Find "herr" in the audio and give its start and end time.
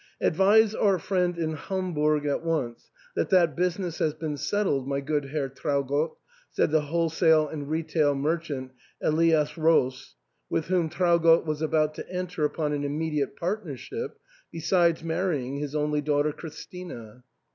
5.29-5.47